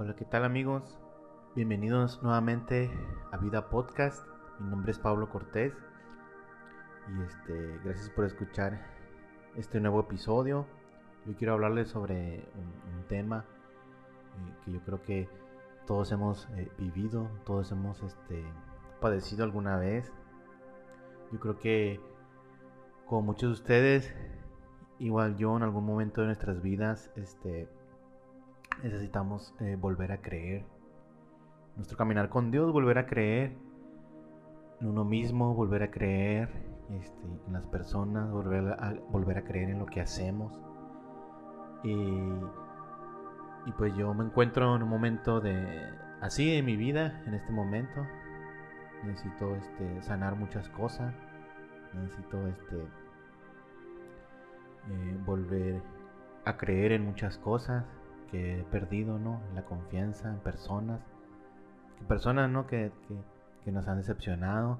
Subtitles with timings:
[0.00, 0.96] Hola, ¿qué tal amigos?
[1.56, 2.88] Bienvenidos nuevamente
[3.32, 4.24] a Vida Podcast.
[4.60, 5.72] Mi nombre es Pablo Cortés
[7.08, 8.80] y este, gracias por escuchar
[9.56, 10.66] este nuevo episodio.
[11.26, 13.44] Yo quiero hablarles sobre un, tema
[14.36, 15.28] eh, que yo creo que
[15.84, 18.44] todos hemos eh, vivido, todos hemos este,
[19.00, 20.12] padecido alguna vez.
[21.32, 22.00] Yo creo que
[23.04, 24.14] como muchos de ustedes,
[25.00, 27.68] igual yo en algún momento de nuestras vidas, este,
[28.82, 30.64] necesitamos eh, volver a creer.
[31.76, 33.56] Nuestro caminar con Dios, volver a creer
[34.80, 36.48] en uno mismo, volver a creer
[36.90, 40.52] este, en las personas, volver a, volver a creer en lo que hacemos.
[41.84, 45.88] Y, y pues yo me encuentro en un momento de
[46.20, 48.06] así en mi vida, en este momento.
[49.04, 51.14] Necesito este, sanar muchas cosas.
[51.94, 52.76] Necesito este,
[54.90, 55.80] eh, volver
[56.44, 57.84] a creer en muchas cosas
[58.30, 59.40] que he perdido, ¿no?
[59.54, 61.00] La confianza en personas,
[62.06, 62.66] personas, ¿no?
[62.66, 62.92] Que,
[63.66, 64.78] nos han decepcionado,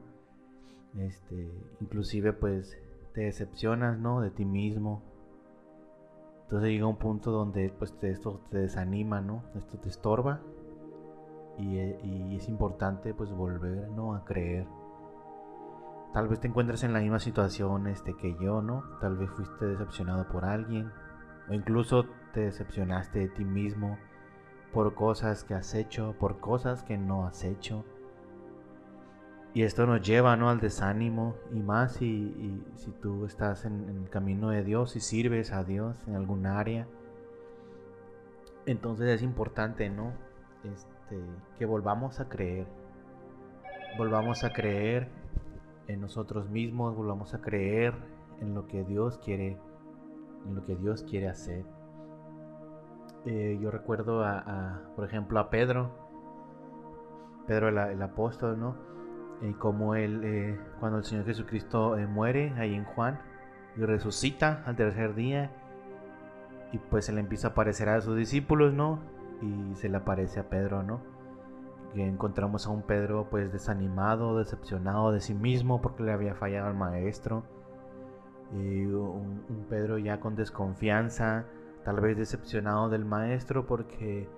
[0.97, 2.79] este, inclusive pues
[3.13, 4.23] te decepcionas, ¿no?
[4.23, 5.03] De ti mismo.
[6.45, 9.43] Entonces llega un punto donde pues esto te desanima, ¿no?
[9.55, 10.41] Esto te estorba
[11.59, 14.15] y, y, es importante pues volver, ¿no?
[14.15, 14.67] A creer.
[16.15, 18.85] Tal vez te encuentres en la misma situación este, que yo, ¿no?
[19.03, 20.91] Tal vez fuiste decepcionado por alguien
[21.49, 23.99] o incluso te decepcionaste de ti mismo
[24.73, 27.85] por cosas que has hecho, por cosas que no has hecho.
[29.55, 30.51] Y esto nos lleva ¿no?
[30.51, 35.53] al desánimo y más si, si tú estás en, el camino de Dios y sirves
[35.53, 36.87] a Dios en algún área.
[38.67, 40.13] Entonces es importante ¿no?
[40.65, 41.19] Este,
[41.59, 42.67] que volvamos a creer.
[43.97, 45.09] Volvamos a creer
[45.89, 47.95] en nosotros mismos, volvamos a creer
[48.41, 49.59] en lo que Dios quiere,
[50.47, 51.65] en lo que Dios quiere hacer.
[53.25, 55.91] Eh, yo recuerdo a, por ejemplo, a Pedro,
[57.47, 58.77] Pedro el, apóstol, ¿no?
[59.43, 63.21] Y como él, eh, cuando el Señor Jesucristo eh, muere ahí en Juan
[63.77, 65.51] y resucita al tercer día,
[66.73, 68.99] y pues se le empieza a aparecer a sus discípulos, ¿no?
[69.41, 71.01] Y se le aparece a Pedro, ¿no?
[71.95, 76.67] Que encontramos a un Pedro pues desanimado, decepcionado de sí mismo porque le había fallado
[76.67, 77.45] al maestro.
[78.53, 81.45] Un Pedro ya con desconfianza,
[81.85, 84.29] tal vez decepcionado del maestro porque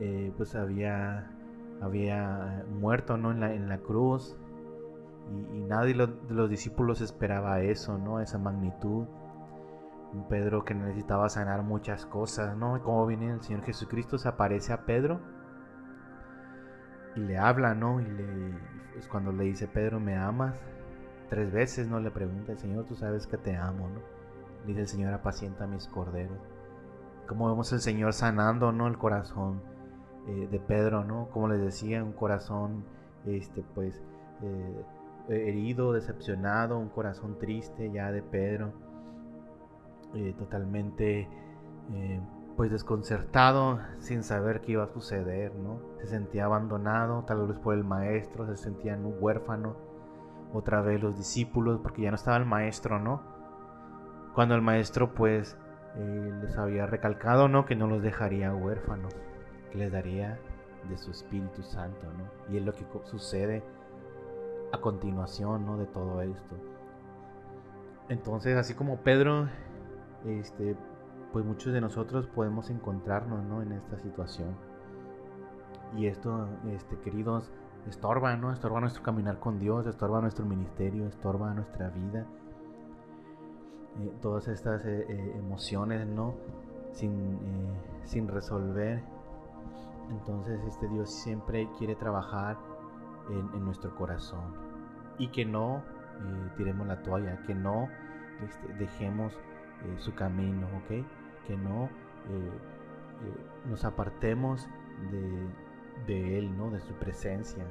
[0.00, 1.30] eh, pues había,
[1.80, 3.32] había muerto ¿no?
[3.32, 4.38] en, la, en la cruz
[5.30, 8.20] y, nadie de los discípulos esperaba eso, ¿no?
[8.20, 9.06] esa magnitud.
[10.12, 12.80] Un Pedro que necesitaba sanar muchas cosas, ¿no?
[12.84, 15.20] Como viene el Señor Jesucristo, se aparece a Pedro
[17.16, 18.00] y le habla, ¿no?
[18.00, 18.50] Y le,
[18.96, 20.54] es cuando le dice, Pedro, ¿me amas?
[21.28, 22.00] Tres veces, ¿no?
[22.00, 24.00] Le pregunta el Señor, tú sabes que te amo, ¿no?
[24.66, 26.38] Dice el Señor, apacienta mis corderos
[27.26, 28.86] como vemos el Señor sanando, ¿no?
[28.86, 29.60] El corazón
[30.28, 31.28] eh, de Pedro, ¿no?
[31.30, 32.84] Como les decía, un corazón,
[33.26, 34.02] este, pues,
[34.42, 34.84] eh,
[35.28, 38.72] herido, decepcionado, un corazón triste ya de Pedro,
[40.14, 41.28] eh, totalmente,
[42.56, 45.80] pues, desconcertado, sin saber qué iba a suceder, ¿no?
[46.00, 49.76] Se sentía abandonado, tal vez por el maestro, se sentía un huérfano,
[50.54, 53.20] otra vez los discípulos, porque ya no estaba el maestro, ¿no?
[54.34, 55.58] Cuando el maestro, pues,
[55.96, 57.66] eh, les había recalcado, ¿no?
[57.66, 59.14] Que no los dejaría huérfanos,
[59.70, 60.38] que les daría
[60.88, 62.52] de su Espíritu Santo, ¿no?
[62.54, 63.64] Y es lo que sucede
[64.72, 65.76] a continuación, ¿no?
[65.76, 66.56] De todo esto.
[68.08, 69.48] Entonces, así como Pedro,
[70.24, 70.76] este,
[71.32, 73.60] pues muchos de nosotros podemos encontrarnos, ¿no?
[73.60, 74.54] En esta situación.
[75.96, 77.50] Y esto, este, queridos,
[77.88, 78.52] estorba, ¿no?
[78.52, 82.26] Estorba nuestro caminar con Dios, estorba nuestro ministerio, estorba nuestra vida
[84.00, 86.34] eh, todas estas eh, eh, emociones, ¿no?
[86.92, 87.38] Sin,
[88.04, 89.02] sin resolver.
[90.10, 92.56] Entonces este Dios siempre quiere trabajar
[93.30, 94.54] en, nuestro corazón
[95.18, 95.82] y que no
[96.56, 97.88] tiremos la toalla, que no
[98.44, 99.32] este, dejemos
[99.96, 101.06] su camino, ¿ok?
[101.46, 101.88] Que no
[103.66, 104.68] nos apartemos
[105.10, 105.48] de,
[106.06, 106.70] de Él, ¿no?
[106.70, 107.64] De su presencia.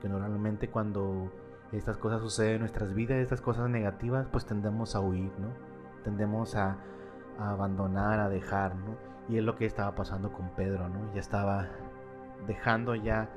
[0.00, 1.32] Que normalmente cuando
[1.72, 5.68] estas cosas suceden en nuestras vidas, estas cosas negativas, pues tendemos a huir, ¿no?
[6.08, 6.78] tendemos a,
[7.38, 8.96] abandonar, a dejar, ¿no?
[9.28, 11.12] Y es lo que estaba pasando con Pedro, ¿no?
[11.14, 11.68] Ya estaba
[12.46, 13.30] dejando ya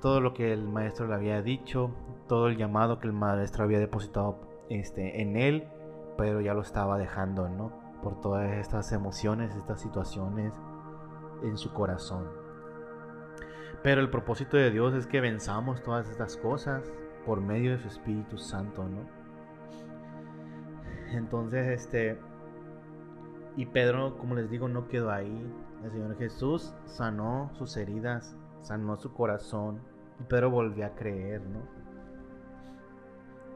[0.00, 1.90] todo lo que el maestro le había dicho,
[2.28, 5.68] todo el llamado que el maestro había depositado este, en él,
[6.16, 7.72] pero ya lo estaba dejando, ¿no?
[8.02, 10.52] Por todas estas emociones, estas situaciones
[11.42, 12.28] en su corazón.
[13.82, 16.92] Pero el propósito de Dios es que venzamos todas estas cosas
[17.24, 19.08] por medio de su Espíritu Santo, ¿no?
[21.12, 22.18] Entonces, este,
[23.56, 25.52] Y Pedro, como les digo, no quedó ahí.
[25.82, 29.80] El Señor Jesús sanó sus heridas, sanó su corazón.
[30.20, 31.60] Y Pedro volvió a creer, ¿no?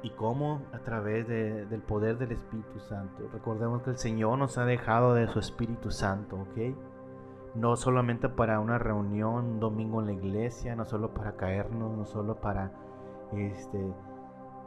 [0.03, 3.29] Y cómo a través del poder del Espíritu Santo.
[3.33, 6.75] Recordemos que el Señor nos ha dejado de su Espíritu Santo, ¿ok?
[7.55, 12.07] No solamente para una reunión un domingo en la iglesia, no solo para caernos, no
[12.07, 12.73] solo para
[13.33, 13.79] este,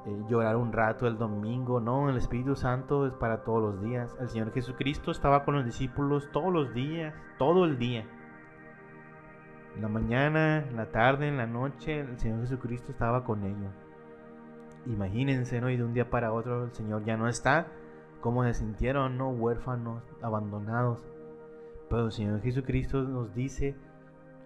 [0.05, 4.13] eh, llorar un rato el domingo, no, el Espíritu Santo es para todos los días.
[4.19, 8.05] El Señor Jesucristo estaba con los discípulos todos los días, todo el día.
[9.75, 13.73] En la mañana, en la tarde, en la noche, el Señor Jesucristo estaba con ellos.
[14.85, 15.69] Imagínense, ¿no?
[15.69, 17.67] Y de un día para otro el Señor ya no está.
[18.19, 19.29] ¿Cómo se sintieron, no?
[19.29, 21.12] Huérfanos, abandonados.
[21.93, 23.75] Pero el Señor Jesucristo nos dice,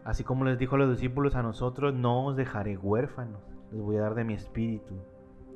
[0.04, 3.42] así como les dijo a los discípulos a nosotros, no os dejaré huérfanos.
[3.72, 4.96] Les voy a dar de mi espíritu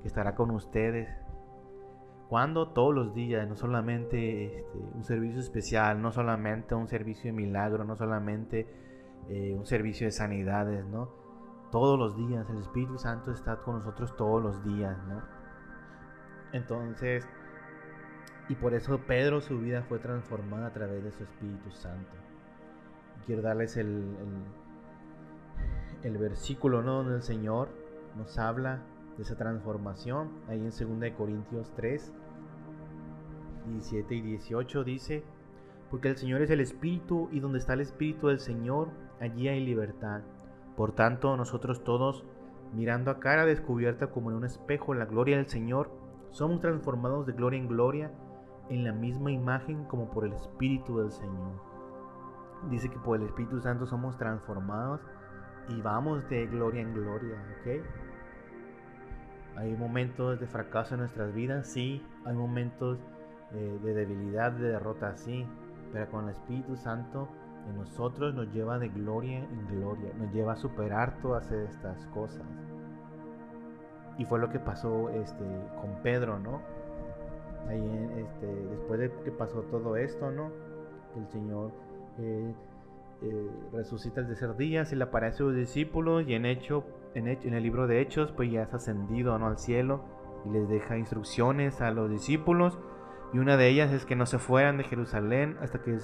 [0.02, 1.10] que estará con ustedes.
[2.30, 7.34] Cuando todos los días, no solamente este, un servicio especial, no solamente un servicio de
[7.34, 8.74] milagro, no solamente
[9.28, 11.10] eh, un servicio de sanidades, ¿no?
[11.74, 15.22] Todos los días, el Espíritu Santo está con nosotros todos los días, ¿no?
[16.54, 17.28] Entonces,
[18.52, 22.12] y por eso Pedro su vida fue transformada a través de su Espíritu Santo.
[23.26, 24.04] Quiero darles el,
[26.04, 26.96] el, versículo ¿no?
[26.96, 27.70] donde el Señor
[28.18, 28.82] nos habla
[29.16, 30.32] de esa transformación.
[30.50, 32.12] Ahí en 2 Corintios 3,
[33.68, 35.24] 17 y 18 dice,
[35.90, 38.90] porque el Señor es el Espíritu y donde está el Espíritu del Señor,
[39.22, 40.24] allí hay libertad.
[40.76, 42.26] Por tanto, nosotros todos,
[42.74, 45.90] mirando a cara descubierta como en un espejo la gloria del Señor,
[46.32, 48.12] somos transformados de gloria en gloria
[48.72, 51.52] en la misma imagen como por el Espíritu del Señor.
[52.70, 55.02] Dice que por el Espíritu Santo somos transformados
[55.68, 57.84] y vamos de gloria en gloria, ¿ok?
[59.58, 62.02] Hay momentos de fracaso en nuestras vidas, sí.
[62.26, 62.98] Hay momentos
[63.52, 65.46] eh, de debilidad, de derrota, sí.
[65.92, 67.28] Pero con el Espíritu Santo
[67.68, 70.14] en nosotros nos lleva de gloria en gloria.
[70.18, 72.46] Nos lleva a superar todas estas cosas.
[74.18, 75.44] Y fue lo que pasó este,
[75.82, 76.62] con Pedro, ¿no?
[77.68, 80.52] Ahí, este, después de que pasó todo esto, ¿no?
[81.16, 81.72] El Señor
[82.20, 82.54] eh,
[83.24, 87.28] eh, resucita el tercer día, se le aparece a sus discípulos y en hecho en,
[87.28, 89.48] el libro de Hechos, pues ya es ascendido ¿no?
[89.48, 90.04] al cielo
[90.46, 92.80] y les deja instrucciones a los discípulos.
[93.34, 95.98] Y una de ellas es que no se fueran de Jerusalén hasta que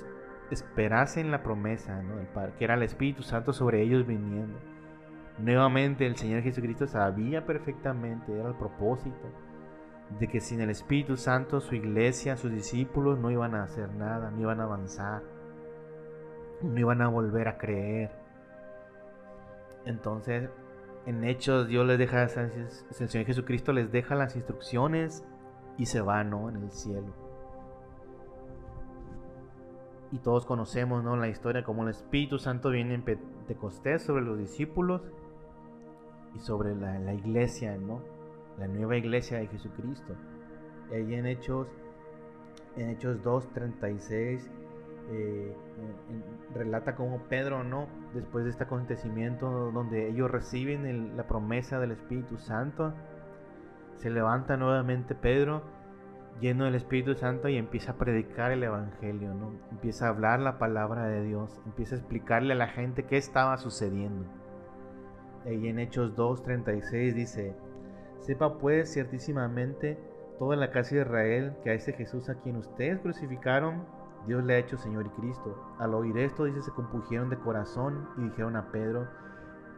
[0.51, 2.15] esperasen la promesa, ¿no?
[2.57, 4.57] que era el Espíritu Santo sobre ellos viniendo.
[5.39, 9.27] Nuevamente el Señor Jesucristo sabía perfectamente, era el propósito,
[10.19, 14.31] de que sin el Espíritu Santo su iglesia, sus discípulos no iban a hacer nada,
[14.31, 15.23] no iban a avanzar,
[16.61, 18.11] no iban a volver a creer.
[19.85, 20.49] Entonces
[21.07, 25.23] en Hechos Dios les deja, el Jesucristo les deja las instrucciones
[25.77, 26.49] y se va, ¿no?
[26.49, 27.13] En el cielo.
[30.11, 31.15] Y todos conocemos, ¿no?
[31.15, 35.01] La historia como el Espíritu Santo viene en Pentecostés sobre los discípulos
[36.35, 38.01] y sobre la, iglesia, ¿no?
[38.57, 40.13] La nueva iglesia de Jesucristo.
[40.91, 41.67] Y ahí en Hechos,
[42.75, 44.49] en Hechos 2, 36
[45.09, 45.55] eh,
[46.53, 47.87] relata como Pedro, ¿no?
[48.13, 52.93] Después de este acontecimiento donde ellos reciben la promesa del Espíritu Santo,
[53.95, 55.63] se levanta nuevamente Pedro
[56.41, 59.53] lleno del Espíritu Santo y empieza a predicar el Evangelio, ¿no?
[59.71, 63.57] Empieza a hablar la palabra de Dios, empieza a explicarle a la gente qué estaba
[63.57, 64.25] sucediendo.
[65.45, 67.55] Y en Hechos 2.36 dice,
[68.21, 69.97] sepa pues ciertísimamente
[70.39, 73.85] toda la casa de Israel que a ese Jesús a quien ustedes crucificaron,
[74.25, 75.75] Dios le ha hecho Señor y Cristo.
[75.79, 79.07] Al oír esto, dice, se compugieron de corazón y dijeron a Pedro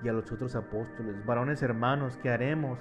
[0.04, 2.80] y a los otros apóstoles, varones hermanos, ¿qué haremos?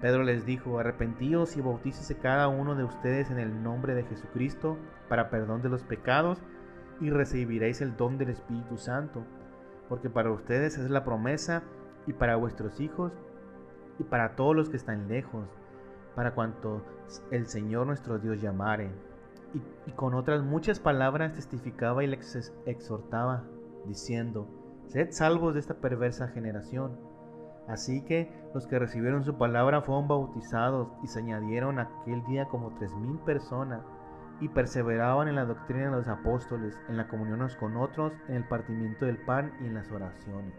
[0.00, 4.76] Pedro les dijo, arrepentíos y bautícese cada uno de ustedes en el nombre de Jesucristo
[5.08, 6.40] para perdón de los pecados
[7.00, 9.24] y recibiréis el don del Espíritu Santo,
[9.88, 11.62] porque para ustedes es la promesa
[12.06, 13.12] y para vuestros hijos
[13.98, 15.46] y para todos los que están lejos,
[16.14, 16.82] para cuanto
[17.30, 18.90] el Señor nuestro Dios llamare
[19.86, 23.44] y, con otras muchas palabras testificaba y les exhortaba,
[23.86, 24.46] diciendo,
[24.88, 26.98] Sed salvos de esta perversa generación.
[27.66, 32.74] Así que los que recibieron su palabra fueron bautizados y se añadieron aquel día como
[32.78, 33.82] tres mil personas
[34.40, 38.44] y perseveraban en la doctrina de los apóstoles, en la comunión con otros, en el
[38.48, 40.54] partimiento del pan y en las oraciones.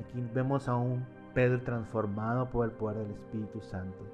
[0.00, 1.04] Aquí vemos a un
[1.38, 4.04] Pedro transformado por el poder del Espíritu Santo.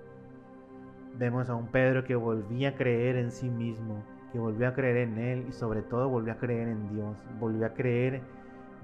[1.16, 4.98] Vemos a un Pedro que volvía a creer en sí mismo, que volvió a creer
[4.98, 8.20] en Él y sobre todo volvió a creer en Dios, volvió a creer,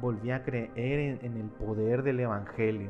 [0.01, 2.89] volvió a creer en, el poder del Evangelio,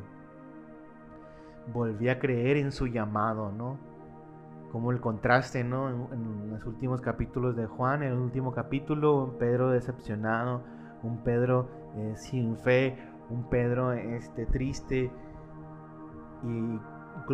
[1.74, 3.76] volvió a creer en su llamado, ¿no?
[4.70, 5.88] como el contraste, ¿no?
[6.12, 10.62] En, los últimos capítulos de Juan, en el último capítulo, un Pedro decepcionado,
[11.02, 12.96] un Pedro eh, sin fe,
[13.30, 15.10] un Pedro este, triste
[16.42, 16.80] y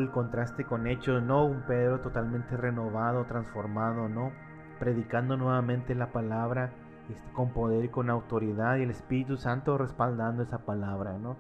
[0.00, 1.46] el contraste con hechos, ¿no?
[1.46, 4.32] Un Pedro totalmente renovado, transformado, ¿no?
[4.78, 6.70] Predicando nuevamente la palabra
[7.08, 11.36] este, con poder y con autoridad y el Espíritu Santo respaldando esa palabra, ¿no?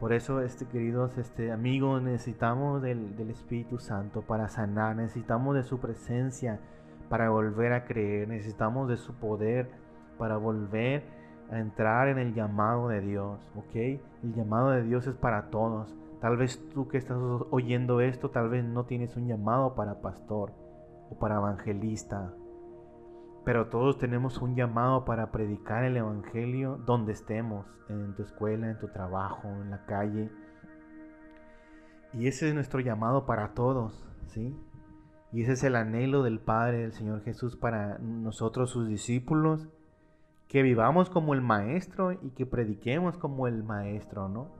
[0.00, 5.64] Por eso, este, queridos este, amigos, necesitamos del, del, Espíritu Santo para sanar, necesitamos de
[5.64, 6.60] su presencia
[7.08, 9.70] para volver a creer, necesitamos de su poder
[10.16, 11.02] para volver
[11.50, 13.74] a entrar en el llamado de Dios, ¿ok?
[13.74, 15.96] El llamado de Dios es para todos.
[16.20, 17.18] Tal vez tú que estás
[17.50, 20.52] oyendo esto, tal vez no tienes un llamado para pastor
[21.10, 22.34] o para evangelista,
[23.48, 28.78] pero todos tenemos un llamado para predicar el Evangelio donde estemos, en tu escuela, en
[28.78, 30.30] tu trabajo, en la calle.
[32.12, 34.54] Y ese es nuestro llamado para todos, ¿sí?
[35.32, 39.66] Y ese es el anhelo del Padre, del Señor Jesús para nosotros, sus discípulos,
[40.46, 44.57] que vivamos como el Maestro y que prediquemos como el Maestro, ¿no?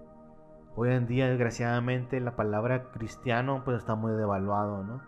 [0.81, 5.03] Hoy en día, desgraciadamente, la palabra cristiano pues está muy devaluado, ¿no?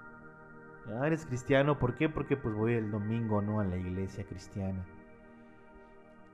[1.06, 2.08] Eres cristiano, ¿por qué?
[2.08, 3.60] Porque pues voy el domingo, ¿no?
[3.60, 4.84] A la iglesia cristiana.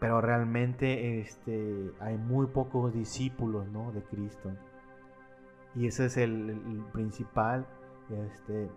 [0.01, 3.93] Pero realmente este, hay muy pocos discípulos, ¿no?
[3.93, 4.53] De Cristo.
[5.75, 7.67] Y ese es el, principal,
[8.09, 8.71] este,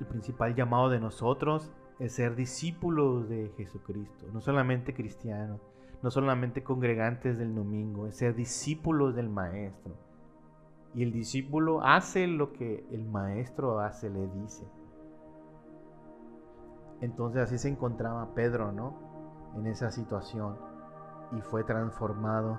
[0.00, 4.24] el principal llamado de nosotros, es ser discípulos de Jesucristo.
[4.32, 5.60] No solamente cristianos,
[6.02, 9.94] no solamente congregantes del domingo, es ser discípulos del Maestro
[10.94, 14.66] y el discípulo hace lo que el maestro hace, le dice.
[17.00, 18.94] Entonces así se encontraba Pedro, ¿no?
[19.56, 20.56] En esa situación
[21.32, 22.58] y fue transformado.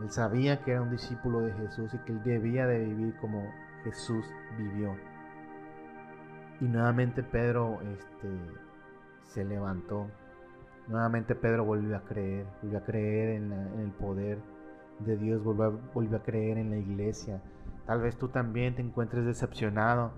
[0.00, 3.42] Él sabía que era un discípulo de Jesús y que él debía de vivir como
[3.84, 4.24] Jesús
[4.56, 4.94] vivió.
[6.60, 8.28] Y nuevamente Pedro este,
[9.24, 10.06] se levantó.
[10.88, 14.38] Nuevamente Pedro volvió a creer, volvió a creer en, el poder
[15.00, 17.40] de Dios, volvió a creer en la iglesia,
[17.86, 20.10] Tal vez tú también te encuentres decepcionado,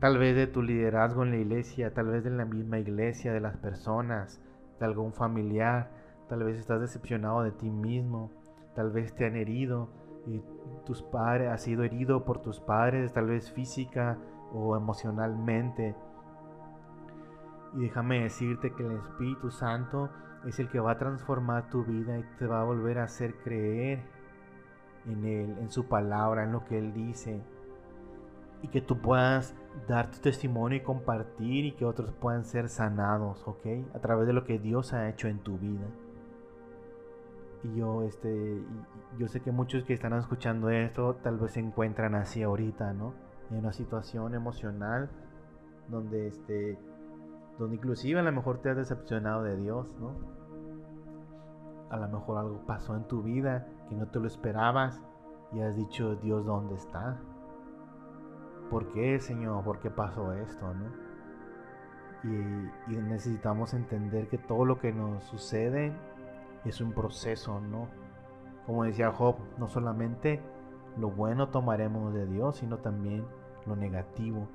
[0.00, 3.40] tal vez de tu liderazgo en la iglesia, tal vez de la misma iglesia, de
[3.40, 4.38] las personas,
[4.78, 5.90] de algún familiar,
[6.28, 8.30] tal vez estás decepcionado de ti mismo,
[8.74, 9.88] tal vez te han herido
[10.26, 10.42] y
[10.84, 14.18] tus padres, has sido herido por tus padres, tal vez física
[14.52, 15.94] o emocionalmente.
[17.74, 20.10] Y déjame decirte que el Espíritu Santo
[20.46, 23.34] es el que va a transformar tu vida y te va a volver a hacer
[23.42, 24.00] creer
[25.06, 27.42] en Él, en su palabra, en lo que Él dice.
[28.62, 29.54] Y que tú puedas
[29.88, 33.66] dar tu testimonio y compartir y que otros puedan ser sanados, ¿ok?
[33.94, 35.86] A través de lo que Dios ha hecho en tu vida.
[37.64, 38.62] Y yo, este,
[39.18, 43.14] yo sé que muchos que están escuchando esto tal vez se encuentran así ahorita, ¿no?
[43.50, 45.10] En una situación emocional
[45.88, 46.78] donde, este,
[47.58, 50.16] donde inclusive a lo mejor te has decepcionado de Dios, ¿no?
[51.90, 55.00] A lo mejor algo pasó en tu vida que no te lo esperabas
[55.52, 57.20] y has dicho, Dios, ¿dónde está?
[58.70, 59.62] ¿Por qué, Señor?
[59.62, 60.74] ¿Por qué pasó esto?
[60.74, 61.04] ¿no?
[62.24, 65.92] Y, necesitamos entender que todo lo que nos sucede
[66.64, 67.88] es un proceso, ¿no?
[68.66, 70.40] Como decía Job, no solamente
[70.96, 73.26] lo bueno tomaremos de Dios, sino también
[73.66, 74.48] lo negativo.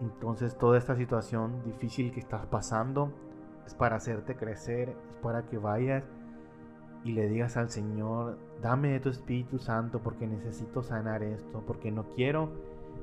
[0.00, 3.10] Entonces toda esta situación difícil que estás pasando
[3.66, 6.04] es para hacerte crecer, es para que vayas
[7.04, 11.90] y le digas al Señor, dame de tu Espíritu Santo porque necesito sanar esto, porque
[11.90, 12.50] no quiero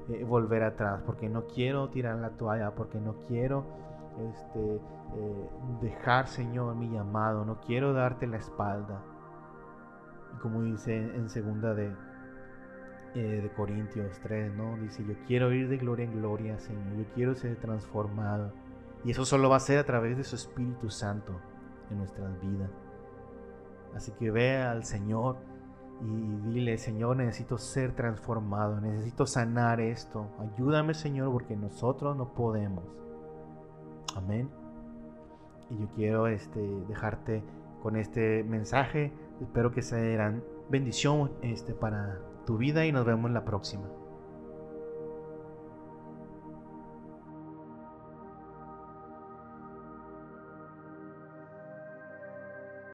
[0.09, 3.63] eh, volver atrás, porque no quiero tirar la toalla, porque no quiero
[4.31, 5.49] este, eh,
[5.81, 9.01] dejar, Señor, mi llamado, no quiero darte la espalda.
[10.41, 11.93] Como dice en segunda de,
[13.15, 14.77] eh, de Corintios 3, ¿no?
[14.77, 18.51] Dice, yo quiero ir de gloria en gloria, Señor, yo quiero ser transformado.
[19.03, 21.39] Y eso solo va a ser a través de su Espíritu Santo
[21.91, 22.71] en nuestras vidas.
[23.95, 25.37] Así que ve al Señor
[26.01, 30.27] y dile, Señor, necesito ser transformado, necesito sanar esto.
[30.39, 32.83] Ayúdame, Señor, porque nosotros no podemos.
[34.15, 34.49] Amén.
[35.69, 37.43] Y yo quiero este, dejarte
[37.81, 39.13] con este mensaje.
[39.41, 40.33] Espero que sea
[40.69, 43.89] bendición este, para tu vida y nos vemos la próxima.